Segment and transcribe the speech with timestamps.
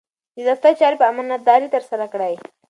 [0.37, 2.33] د دفتر چارې په امانتدارۍ ترسره کړئ.